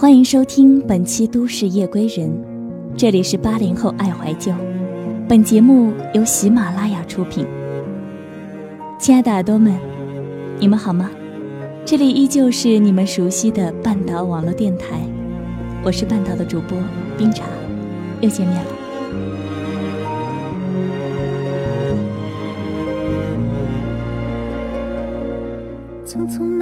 [0.00, 2.28] 欢迎收听本期《都市夜归人》，
[2.96, 4.52] 这里是八零后爱怀旧。
[5.28, 7.44] 本节目由喜马拉雅出品。
[8.96, 9.76] 亲爱的耳朵们，
[10.60, 11.10] 你们好吗？
[11.84, 15.00] 这里依旧是你们熟悉的半岛网络电台，
[15.82, 16.78] 我是半岛的主播
[17.16, 17.42] 冰茶，
[18.20, 18.70] 又见面了。
[26.06, 26.56] 匆匆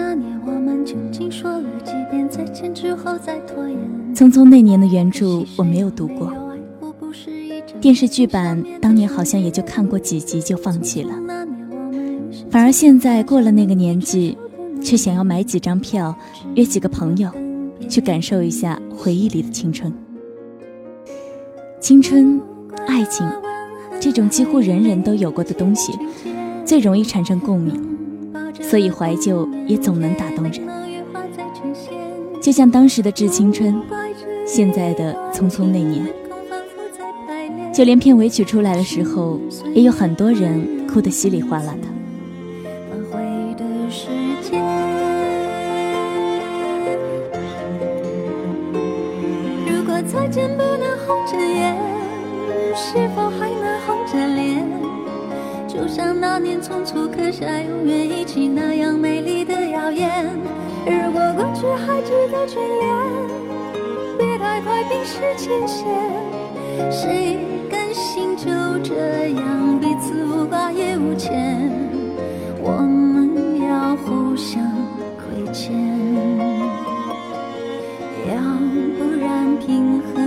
[4.15, 6.33] 匆匆那年的原著我没有读过，
[7.81, 11.11] 电视剧版当年好像也就看过几集就放弃了。
[12.51, 14.39] 反而现在过了那个年纪，
[14.81, 16.15] 却想要买几张票，
[16.55, 17.29] 约几个朋友，
[17.89, 19.93] 去感受一下回忆里的青春。
[21.81, 22.41] 青春、
[22.87, 23.29] 爱情，
[24.01, 25.93] 这种几乎人人都有过的东西，
[26.65, 27.83] 最容易产生共鸣。
[28.59, 30.67] 所以怀旧也总能打动人，
[32.47, 33.83] 就像当时的致青春，
[34.47, 36.07] 现在的匆匆那年，
[37.75, 39.41] 就连片尾曲出来的时候，
[39.75, 41.89] 也有很多人哭得稀里哗啦的。
[49.69, 51.77] 如果再见不能红着眼，
[52.77, 54.65] 是否还能红着脸？
[55.67, 60.46] 就像那年匆促刻下永远一起那样美丽的谣言。
[61.57, 62.85] 如果过去还值得眷恋，
[64.19, 65.87] 别太快冰释前嫌。
[66.91, 67.39] 谁
[67.71, 68.45] 甘心就
[68.85, 71.71] 这样彼此无挂也无牵？
[72.63, 74.63] 我们要互相
[75.17, 75.73] 亏欠，
[78.29, 78.35] 要
[78.99, 80.21] 不然凭何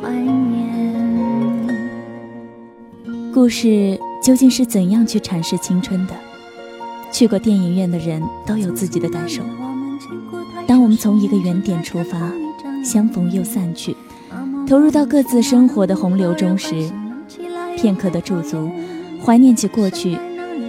[0.00, 0.94] 怀念？
[3.34, 3.98] 故事。
[4.22, 6.14] 究竟是怎样去阐释青春的？
[7.10, 9.42] 去过电影院的人都有自己的感受。
[10.72, 12.32] 当我们从一个原点出发，
[12.82, 13.94] 相逢又散去，
[14.66, 16.90] 投入到各自生活的洪流中时，
[17.76, 18.70] 片刻的驻足，
[19.22, 20.16] 怀念起过去，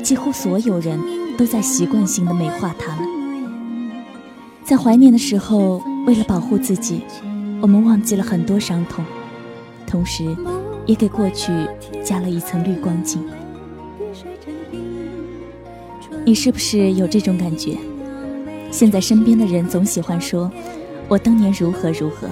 [0.03, 1.00] 几乎所有人
[1.38, 3.08] 都在习惯性的美化他们。
[4.66, 7.03] 在怀念的时候，为了保护自己，
[7.62, 9.06] 我们忘记了很多伤痛，
[9.88, 10.36] 同时，
[10.86, 11.53] 也给过去
[12.03, 13.24] 加了一层滤光镜。
[16.25, 17.78] 你是不是有这种感觉？
[18.73, 20.51] 现在身边的人总喜欢说
[21.07, 22.28] ：“我当年如何如何。”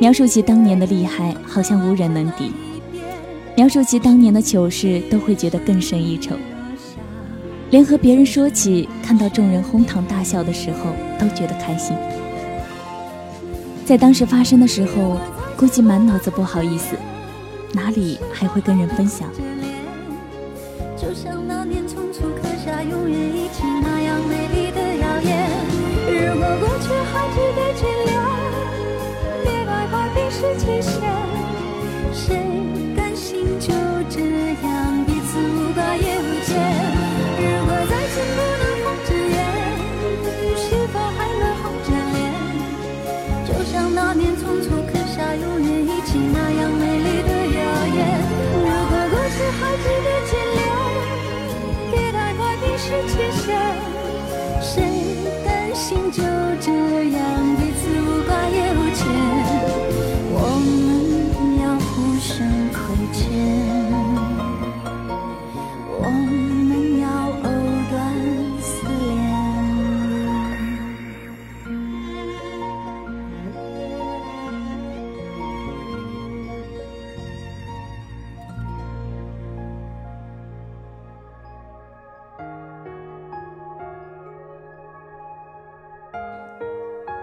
[0.00, 2.46] 描述起当年的厉害，好像无人能敌；
[3.54, 6.34] 描述起当年的糗事，都会觉得更胜一筹。
[7.68, 11.94] 连和别人说起看到众人哄堂大笑的时候，都觉得开心。
[13.84, 15.18] 在当时发生的时候，
[15.54, 16.96] 估计满脑子不好意思，
[17.74, 19.28] 哪里还会跟人分享？
[20.96, 24.81] 就像那年匆促刻下永远一起那样美丽的。
[26.82, 28.10] 却还值得眷恋，
[29.44, 30.92] 别害怕冰释前嫌。
[32.12, 32.26] 谁
[32.96, 33.72] 甘心就
[34.10, 34.20] 这
[34.66, 34.91] 样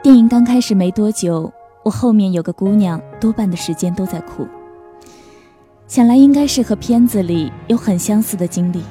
[0.01, 1.51] 电影刚开始没多久，
[1.83, 4.47] 我后面有个姑娘，多半的时间都在哭。
[5.87, 8.81] 想来应该是和片子里有很相似的经历。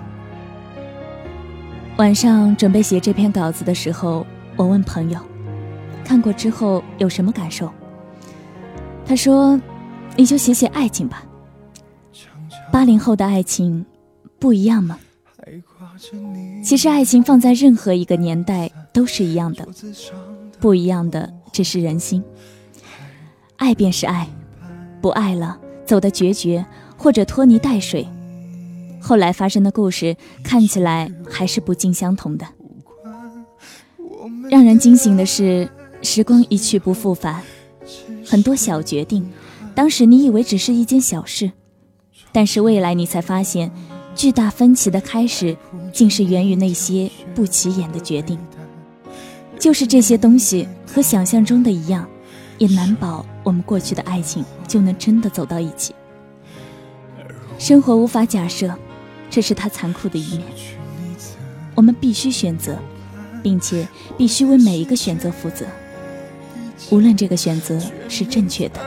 [1.97, 5.19] 晚上准备写这篇稿子的时候，我问朋友，
[6.05, 7.72] 看过之后有什么感受？
[9.07, 9.59] 他说
[10.15, 11.25] ：“你就写写爱情吧。
[12.71, 13.84] 八零后的爱情
[14.39, 14.99] 不一样吗？
[16.63, 19.66] 其实爱情放在任何一个年代都是一样的。”
[20.60, 22.22] 不一样的只是人心，
[23.57, 24.28] 爱便是爱，
[25.01, 26.65] 不爱了，走得决绝
[26.97, 28.07] 或者拖泥带水，
[29.01, 32.47] 后来发生的故事看起来还是不尽相同的。
[34.51, 35.69] 让人惊醒的是，
[36.03, 37.43] 时光一去不复返，
[38.27, 39.28] 很多小决定，
[39.75, 41.53] 当时你以为只是一件小事，
[42.33, 43.71] 但是未来你才发现，
[44.15, 45.57] 巨大分歧的开始，
[45.93, 48.39] 竟是源于那些不起眼的决定。
[49.59, 52.09] 就是这些东西和想象中的一样，
[52.59, 55.95] 也难保我们过去的爱情就能真的走到一起。
[57.59, 58.72] 生活无法假设，
[59.28, 60.47] 这是它残酷的一面。
[61.75, 62.78] 我们必须选择，
[63.43, 65.66] 并且必须为每一个选择负责，
[66.91, 68.81] 无论这个选择是正确的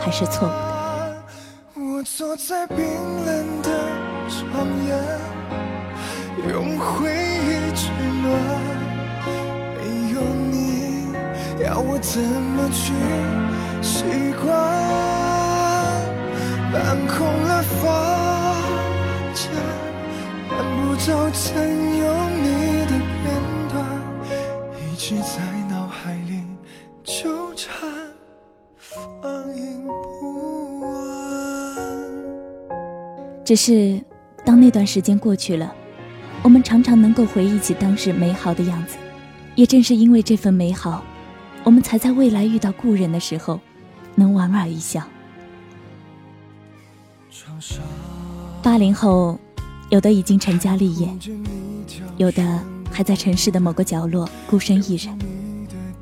[0.00, 1.24] 还是错误的。
[1.74, 3.70] 我坐在冰冷的
[4.28, 4.96] 床沿，
[6.52, 7.17] 用回
[11.78, 12.92] 要我怎么去
[13.80, 14.02] 习
[14.42, 14.50] 惯？
[16.72, 17.86] 搬空了房
[19.32, 19.48] 间，
[20.50, 21.54] 看不着曾
[21.98, 22.04] 有
[22.42, 23.30] 你的片
[23.70, 23.78] 段，
[24.74, 25.38] 一直在
[25.70, 26.42] 脑海里
[27.04, 27.88] 纠缠，
[28.76, 30.90] 放映不完。
[33.44, 34.02] 只是，
[34.44, 35.72] 当那段时间过去了，
[36.42, 38.96] 我们常常能够回忆起当时美好的样子。
[39.54, 41.04] 也正是因为这份美好，
[41.68, 43.60] 我们才在未来遇到故人的时候，
[44.14, 45.06] 能莞尔一笑。
[48.62, 49.38] 八零后，
[49.90, 51.06] 有的已经成家立业，
[52.16, 55.18] 有的还在城市的某个角落孤身一人。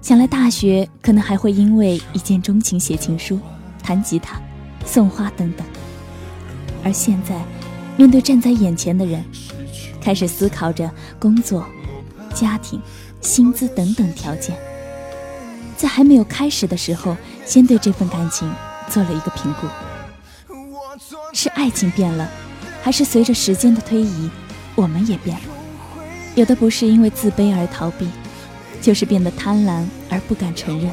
[0.00, 3.40] 想来大学可能还会因为一见钟情写情书、
[3.82, 4.40] 弹吉他、
[4.84, 5.66] 送花等等。
[6.84, 7.44] 而现在，
[7.96, 9.24] 面对站在眼前的人，
[10.00, 10.88] 开始思考着
[11.18, 11.66] 工作、
[12.32, 12.80] 家庭。
[13.20, 14.56] 薪资等等条件，
[15.76, 18.52] 在还没有开始的时候，先对这份感情
[18.90, 19.66] 做了一个评估。
[21.32, 22.28] 是爱情变了，
[22.82, 24.30] 还是随着时间的推移，
[24.74, 25.42] 我们也变了？
[26.34, 28.08] 有的不是因为自卑而逃避，
[28.80, 30.90] 就是变得贪婪而不敢承认；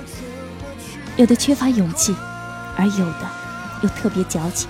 [1.15, 2.15] 有的缺乏勇气，
[2.77, 3.29] 而有的
[3.81, 4.69] 又特别矫情。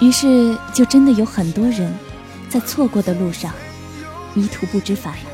[0.00, 1.92] 于是，就真的有很多人，
[2.48, 3.52] 在错过的路上，
[4.34, 5.31] 迷途不知返了。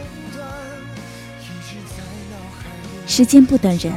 [3.09, 3.93] 时间不等人，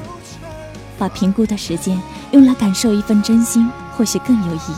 [0.97, 4.73] 把评估的时间用来感受一份真心，或许更有意义。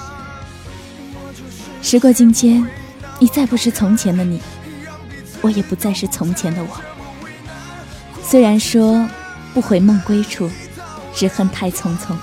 [1.83, 2.68] 时过境迁，
[3.19, 4.41] 你再不是从前的你，
[5.41, 6.81] 我也不再是从前的我。
[8.24, 9.07] 虽然说
[9.53, 10.50] 不悔梦归处，
[11.13, 12.15] 只恨太匆匆，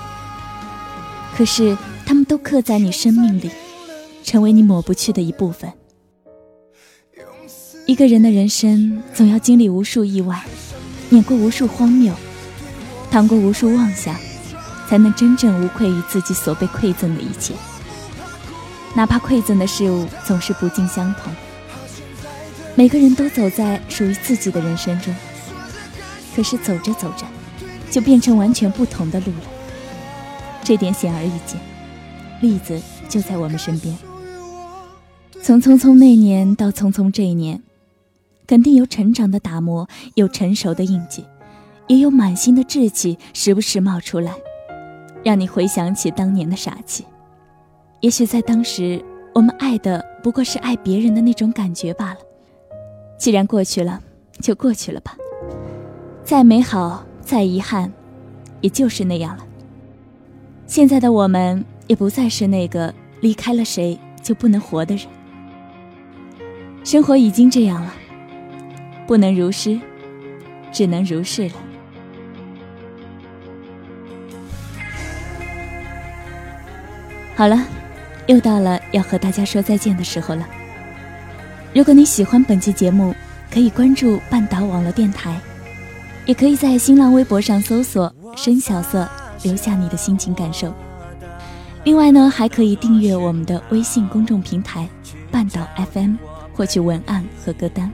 [1.35, 3.49] 可是他们都刻在你生命里，
[4.21, 5.71] 成为你抹不去的一部分。
[7.87, 10.43] 一个人的人生，总要经历无数意外。
[11.11, 12.13] 碾过无数荒谬，
[13.11, 14.15] 趟过无数妄想，
[14.87, 17.53] 才能真正无愧于自己所被馈赠的一切。
[18.95, 21.33] 哪怕馈赠的事物总是不尽相同，
[22.75, 25.13] 每个人都走在属于自己的人生中，
[26.33, 27.25] 可是走着走着，
[27.89, 29.49] 就变成完全不同的路了。
[30.63, 31.59] 这点显而易见，
[32.39, 33.97] 例子就在我们身边。
[35.43, 37.61] 从匆匆那年到匆匆这一年。
[38.47, 41.25] 肯定有成长的打磨，有成熟的印记，
[41.87, 44.33] 也有满心的志气，时不时冒出来，
[45.23, 47.05] 让你回想起当年的傻气。
[48.01, 49.03] 也许在当时，
[49.33, 52.17] 我们爱的不过是爱别人的那种感觉罢了。
[53.17, 54.01] 既然过去了，
[54.41, 55.15] 就过去了吧。
[56.23, 57.91] 再美好，再遗憾，
[58.61, 59.45] 也就是那样了。
[60.65, 65.05] 现在的我们，也不再是那个离开了谁就不能活的人。
[66.83, 67.93] 生活已经这样了。
[69.07, 69.79] 不能如诗，
[70.71, 71.55] 只能如是了。
[77.35, 77.65] 好了，
[78.27, 80.47] 又到了要和大家说再见的时候了。
[81.73, 83.15] 如果你喜欢本期节目，
[83.51, 85.39] 可以关注半岛网络电台，
[86.25, 89.09] 也可以在新浪微博上搜索“深小色”，
[89.43, 90.73] 留下你的心情感受。
[91.83, 94.87] 另外呢，还可以订阅我们的微信公众平台
[95.31, 96.15] “半岛 FM”，
[96.53, 97.91] 获取文案和歌单。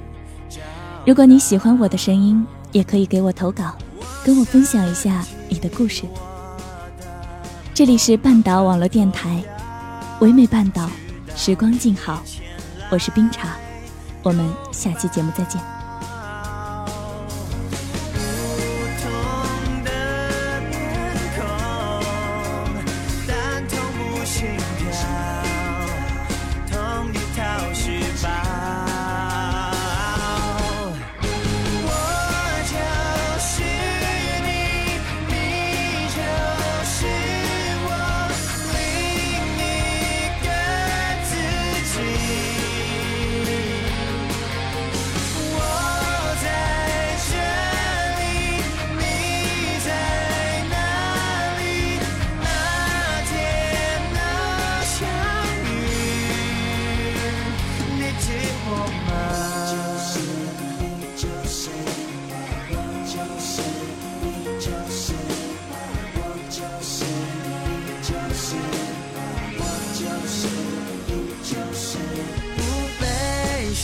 [1.08, 3.74] 如果你喜欢我的声音，也可以给我投稿，
[4.26, 6.04] 跟我分享一下你的故事。
[7.74, 9.42] 这里是半岛网络电台，
[10.20, 10.90] 唯美半岛，
[11.34, 12.22] 时光静好，
[12.92, 13.56] 我是冰茶，
[14.22, 15.77] 我们下期节目再见。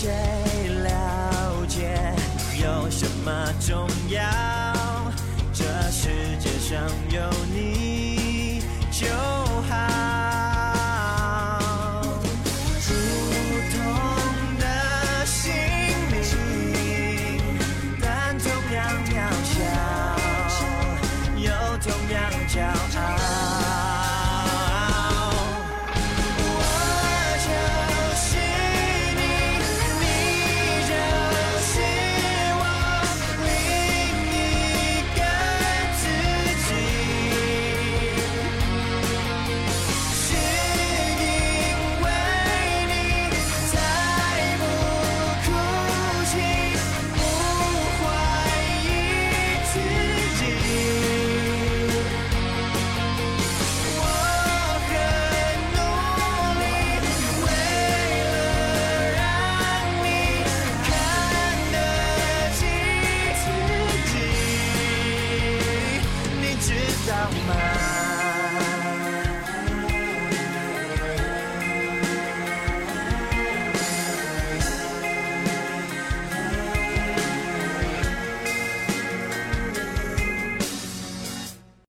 [0.04, 0.10] 谁
[0.84, 2.14] 了解
[2.62, 3.32] 有什么
[3.66, 4.33] 重要？